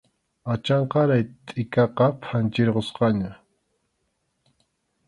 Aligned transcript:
Achanqaray 0.53 1.23
tʼikaqa 1.47 2.05
phanchirqusqaña. 2.25 3.31